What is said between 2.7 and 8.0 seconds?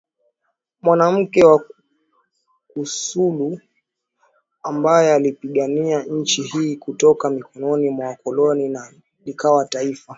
kasulu ambae aliipigania nchi hii kutoka mikononi